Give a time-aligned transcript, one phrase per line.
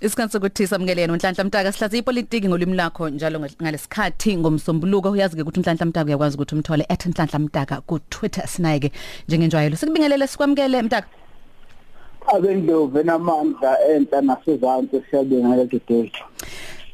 [0.00, 5.10] Isikhathi sokuthi samukele yena uNhlanhla Mtaka sihlaza ipolitiki ngolimi lakho njalo ngalesikhathi ngomsombuluko.
[5.10, 8.92] Uyazi ke ukuthi uNhlanhla Mtaka uyakwazi ukuthi umthole @Nhlanhla Mtaka ku Twitter sinayeke
[9.28, 11.08] njengenjwayelo sikubingelele sikwamukele Mtaka.
[12.26, 16.12] Abendlovu enamandla enhla nasezantsi siyabingelela today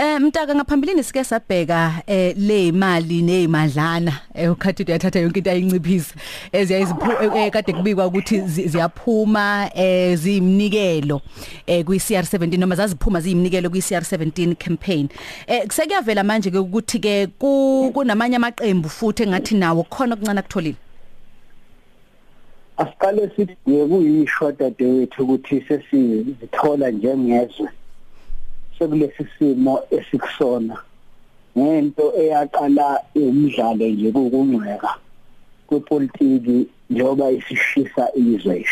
[0.00, 4.12] Eh mtaka ngaphambilini sike sabheka eh le imali nezimadlana
[4.52, 6.14] ukhathi uyathatha yonke into ayinciphisa
[6.52, 11.20] eziyayiziphu kade kubikwa ukuthi ziyaphuma eh zimnikelo
[11.66, 15.08] eh kwi CR17 noma zaziphuma ziyimnikelo kwi CR17 campaign.
[15.46, 17.26] Eh kusekuyavela manje ke ukuthi ke
[17.92, 20.76] kunamanye amaqembu futhi engathi nawo khona okuncane kutholile
[22.76, 27.68] asiqale sithi kuyishwa dadewethu ukuthi sesizithola njengezwe
[28.80, 30.76] sekulesi simo esikusona.
[31.58, 34.90] Ngento eyaqala umdlalo nje kokungcweka
[35.66, 38.66] kwepolitiki njengoba isishisa izwe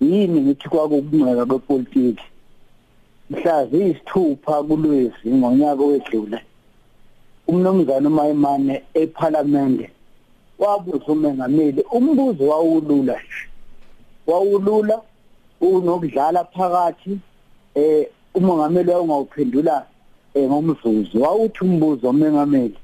[0.00, 2.24] yini ngithi kwakungcweka kwepolitiki?
[3.30, 6.38] Mhla ziyisithupha kulwezi ngonyaka wedlule.
[7.46, 9.88] Umnomzana uMayimane eParliament
[10.58, 13.42] wabuza umengameli umbuzo wawulula nje.
[14.26, 15.00] Wawulula
[15.60, 17.18] unokudlala phakathi
[17.74, 19.86] eh umongameli wawungawuphendula
[20.34, 22.78] eh, ngomzuzu wawuthi umbuzo omengameli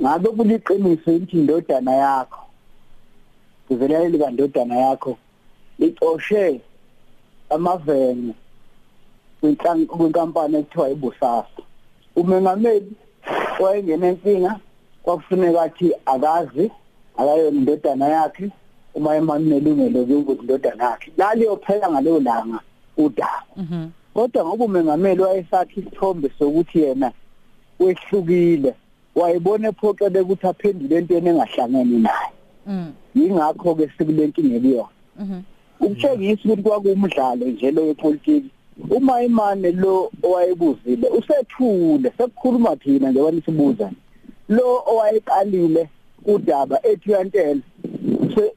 [0.00, 2.42] ngabe kuliqiniso ukuthi indodana yakho
[3.68, 5.16] kuvelela likandodana yakho
[5.78, 6.60] icoshe
[7.50, 8.34] amavene
[9.88, 11.62] kwinkampani ekuthiwa ibusasa
[12.16, 12.92] umengameli
[13.60, 14.52] wayengena inkinga
[15.02, 16.70] kwakufuneka athi akazi
[17.18, 18.50] akayona indodana yakhe
[18.94, 21.12] uma emani nelungelo lokuthi indodana yakhe.
[21.16, 22.60] Laliyophela ngaleyo langa
[22.96, 23.54] udaba.
[23.56, 23.90] Mhm.
[24.14, 27.12] Kodwa ngoba umengameli wayesakhi isithombe sokuthi yena
[27.80, 28.74] wehlukile
[29.14, 32.32] wayebona ephoqele ukuthi aphendule entweni engahlangene naye.
[32.66, 32.92] Mm.
[33.14, 35.40] Yingakho ke sikulenkinga ekuyona mhm
[35.80, 38.50] ukutshengisa ukuthi kwakumdlalo nje lo wepolitiki
[38.90, 43.90] uma imane lo owayebuzile usethule sekukhuluma thina nje wanisibuza
[44.48, 45.88] lo owayeqalile
[46.26, 47.60] udaba ethi yantela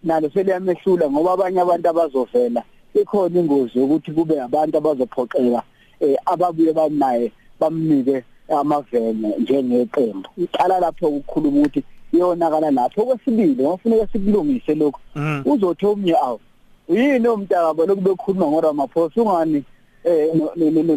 [0.04, 2.64] nalo seliyamehlula ngoba abanye abantu abazovela
[3.02, 5.62] ikhona ingozi yokuthi kube abantu abazophoxeka
[6.00, 10.30] eh ababuye banaye bamnike amavene njengeqembu.
[10.38, 13.06] Iqala lapho ukukhuluma ukuthi iyonakala lapho.
[13.06, 15.44] Kwesibili ngofuneka sikulungise lokho mm.
[15.46, 16.40] uzothi omnye awu
[16.90, 19.64] yini umntaka lokhu bekhuluma ngoRamaphosa ungani?
[20.04, 20.30] Eh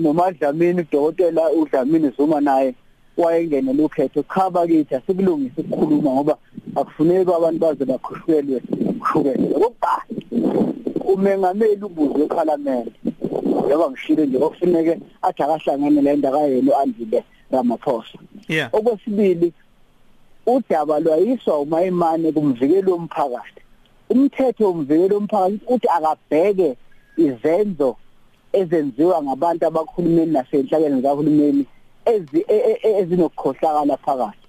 [0.01, 2.75] nomadlamini udokotela uDlamini Zuma naye
[3.17, 4.23] wayengenela ukhetho.
[4.23, 6.37] Khaba kithi asikulungise ukukhuluma ngoba
[6.77, 10.05] akufuneki abantu baze bakhushwelwe ukushukela kokuqala
[11.05, 12.93] umengameli ubuze eParliament
[13.67, 18.19] ngoba ngishilo nje okufuneke athi akahlangene le ndaba yenu andile Ramaphosa.
[18.49, 18.71] Yeah.
[18.73, 19.53] Okwesibili
[20.47, 23.61] udaba lwayiswa umayimane kumvikelo womphakathi.
[24.11, 26.77] Umthetho womvikelo womphakathi uthi akabheke
[27.17, 27.97] izenzo
[28.53, 31.67] ezenziwa ngabantu abakhulumeni nasenhlakeni zikahulumeni
[32.05, 34.47] e, e, e, ezinokukhohlakala phakathi.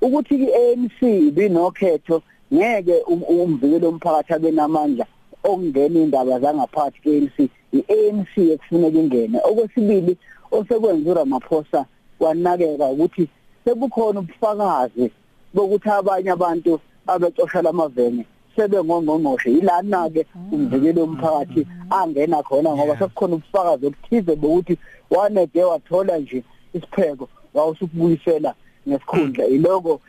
[0.00, 2.22] Ukuthi iANC ibinokhetho
[2.54, 5.06] ngeke umvikelo womphakathi abenamandla
[5.44, 7.36] okungena indaba zangaphakathi ke-ANC
[7.78, 9.38] i-ANC ekufuneka ingene.
[9.48, 10.16] Okwesibili
[10.50, 11.84] osekwenza uRamaphosa
[12.20, 13.28] wanakeka ukuthi
[13.64, 15.10] sekukhona ubufakazi
[15.54, 18.24] bokuthi abanye abantu abecosha lamavene
[18.56, 19.50] sebengongqongqoshe.
[19.50, 24.78] Yilana ke umvikelo womphakathi angena khona ngoba sekukhona ubufakazi obuthize bokuthi
[25.10, 26.44] wanede wathola nje
[26.74, 28.54] isipheko wawusukubuyisela
[28.88, 29.44] ngesikhundla.
[29.44, 30.00] Yiloko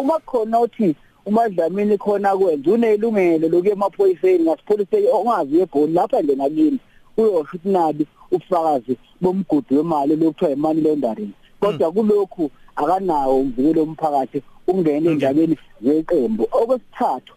[0.00, 0.58] uma khona
[1.22, 6.78] uthi umadlamini khona kwenza unelungelo lokuya emaphoyiseni ngasipholiseni ongazi egoli lapha nje ngakini
[7.16, 11.32] uyosho ukuthi nabi ubufakazi bomgudi wemali lokuthiwa imani laundering.
[11.60, 16.48] Kodwa kulokhu akanawo umvikelo womphakathi ungena endabeni zeqembu.
[16.52, 17.34] Okwesithathu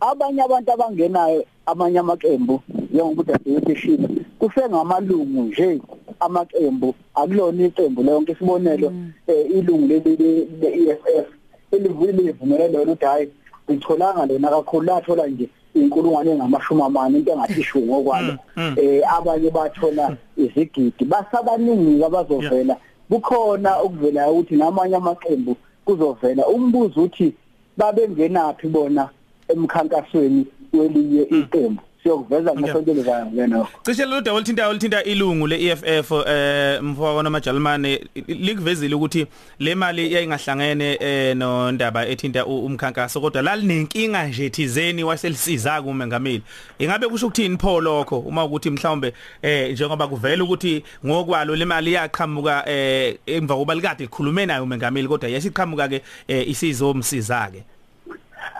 [0.00, 2.60] abanye abantu abangenayo amanye amaqembu
[2.92, 5.80] njengokuthi asebeshilo kusengamalungu nje
[6.20, 9.12] amaqembu akulona iqembu lonke isibonelo mm.
[9.26, 10.16] eh, ilungu leli
[10.60, 11.28] le-EFF
[11.76, 13.28] elivuyile ivumelelo ukuthi hayi
[13.70, 14.86] ngicholanga lona kakhulu.
[14.86, 18.32] Lathola nje inkulungwane engamashumi amane into engathi ishu ngokwalo.
[18.56, 18.76] Mm, mm.
[18.78, 21.04] eh abanye bathola izigidi.
[21.04, 22.76] Basabaningi abazovela.
[23.08, 26.46] Kukhona okuvela ukuthi namanye amaqembu kuzovela.
[26.46, 27.34] Umbuzo uthi
[27.76, 29.08] babengenaphi bona
[29.48, 31.40] emkhankasweni welinye mm.
[31.40, 31.82] iqembu?
[32.04, 38.94] Siyokuveza ngesonto lezayo lena cishe lo dawol thinta olithinta ilungu leEFF eh mfowabo namajalimane likuvezile
[38.94, 39.26] ukuthi
[39.58, 46.42] le mali yayingahlangene eh nondaba ethinta umkhankaso kodwa lalinenkinga nje thizeni waselisiza kumengameli
[46.78, 48.18] ingabe kusho ukuthini pho lokho?
[48.18, 49.12] Uma ukuthi mhlawumbe
[49.42, 55.08] eh njengoba kuvela ukuthi ngokwalo le mali yaqhamuka eh emva koba likade likhulume nayo umengameli
[55.08, 57.62] kodwa yasiqhamuka ke isizo umsiza ke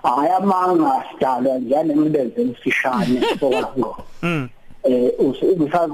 [0.03, 4.49] hayi amanga sidalwa njani emlenze emfishane sokwango mm.
[4.85, 5.13] Eh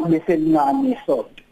[0.05, 1.43] ubeselincane isonto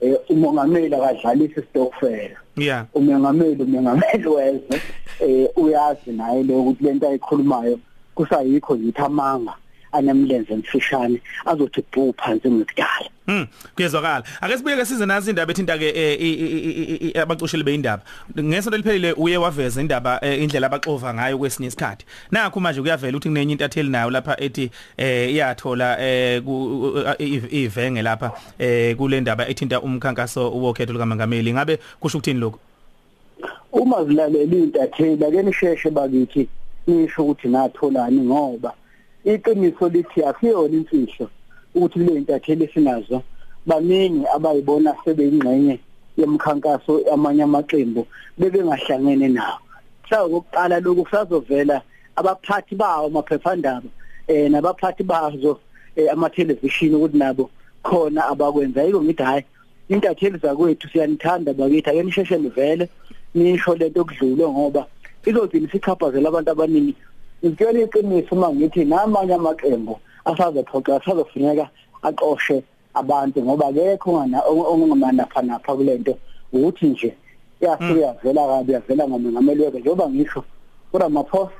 [0.00, 2.86] eh umongameli akadlalisa istokfela yeah.
[2.94, 4.80] Umongameli umongameli wezwe.
[5.20, 7.78] Eh uyazi naye lo ukuthi lento ayikhulumayo
[8.14, 9.54] kusayikho yithi amanga
[9.96, 14.24] anemlenze emfishane azothi bhu phansi ngikudala Hmm kuyezwakala.
[14.40, 15.90] Ake sibuye ke size nazi indaba ethinta ke
[17.20, 18.02] abacusheli beindaba
[18.38, 22.06] ngesonto liphelile uye waveza indaba eh, indlela abaxova ngayo kwesinye isikhathi.
[22.30, 28.02] Nakho manje kuyavela ukuthi kunenye intatheli nayo lapha ethi eh iyathola eh ku- i- ivenge
[28.02, 32.58] lapha eh kule ndaba ethinta umkhankaso wokhetho likaMangameli ngabe kusho ukuthini lokho
[33.72, 36.48] uma zilalela intatheli ake nisheshe bakithi
[36.86, 38.72] nisho ukuthi natholani ngoba
[39.32, 41.26] iqiniso lithi akuyona imfihlo
[41.74, 43.22] ukuthi le intatheli esinazo
[43.66, 45.76] baningi abayibona sebeyingxenye
[46.18, 48.06] yemkhankaso amanye amaqembu
[48.38, 49.58] bebengahlangene nawo.
[50.04, 51.82] Mhlawumbe kokuqala lokhu kusazovela
[52.16, 53.88] abaphathi bawo amaphephandaba
[54.28, 55.58] eh nabaphathi bazo
[55.96, 57.50] eh, amathelevishini ukuthi nabo
[57.82, 58.82] khona abakwenza.
[58.82, 59.44] Yiko ngithi hayi
[59.88, 62.88] intatheli zakwethu siyanithanda bakithi ake nisheshe nivele
[63.34, 64.86] nisho lento okudlule ngoba
[65.26, 66.94] izogcina isichaphazela abantu abaningi
[67.44, 71.68] ngitshela iqiniso uma ngithi namanye amaqembu asazophoqa asazofuneka
[72.02, 72.62] aqoshe
[72.94, 76.14] abantu ngoba akekho ongana ongamanapha napha kulento.
[76.52, 77.14] Ukuthi nje
[77.60, 80.44] yasuke yavela kabi yavela ngomongameli weke njengoba ngisho
[80.92, 81.52] uRamaphosa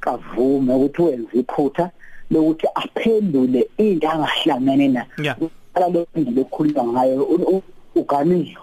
[0.00, 1.90] kavume ukuthi wenze iphutha
[2.30, 5.06] lokuthi aphendule into angahlangene nayo.
[5.22, 5.36] Yeah.
[5.74, 7.62] ala lo indlela ekhuluma ngayo u- u-
[7.96, 8.56] uganiwe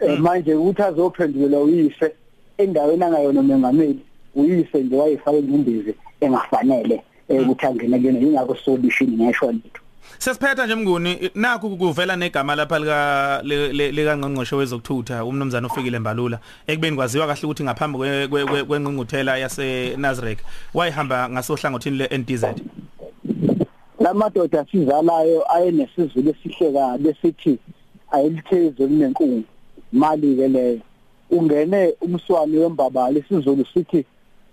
[0.00, 2.12] Eh, manje ukuthi azophendula uyise
[2.58, 4.00] endaweni angayona umengameli
[4.34, 9.80] uyise nje wayifaka ingcindezi engafanele eh, ukuthi angene kuyona yingakho sobishini ngesho lethu
[10.18, 15.98] Sesiphetha nje mnguni nakho kuvela negama lapha lika le- le- lika ngqongqoshe wezokuthutha umnumzana ofikile
[15.98, 20.40] Mbalula ekubeni kwaziwa kahle ukuthi ngaphambi kwe- kwe- kwe- kwengqungquthela yase Nazareth
[20.74, 22.44] wayihamba ngasohlangothini le NTZ
[24.00, 27.58] lamadoda asizalayo ayenesizulu esihle kabi sithi
[28.10, 29.42] ayilitheze linenkungu
[29.92, 30.80] mali ke leyo.
[31.30, 34.04] Ungene umswani wembabala isizulu sithi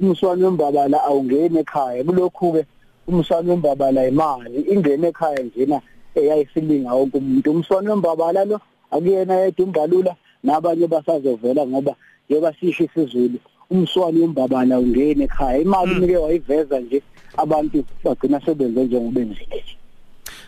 [0.01, 2.03] umswani wembabala awungene ekhaya.
[2.03, 2.65] Kulokhu ke
[3.07, 5.81] umswani wembabala imali ingene ekhaya njena
[6.15, 7.51] eyayisilinga wonke umuntu.
[7.51, 8.59] Umswani wembabala lo
[8.91, 11.95] akuyena yedwa umbalula nabanye basazovela ngoba
[12.29, 13.39] njengoba sisho isizulu.
[13.69, 15.57] Umswani wembabala ungene ekhaya.
[15.59, 17.01] Imali nike wayiveza nje
[17.37, 19.77] abantu bagcina sebenze njengobenzile nje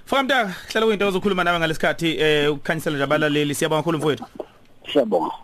[0.06, 3.56] Fukamta hlala kuyinto ozokhuluma nawe ngalesikhathi eh ukukhanyisela nje abalaleli.
[3.56, 4.26] Siyabonga kakhulu mfowethu.
[4.92, 5.44] Siyabonga.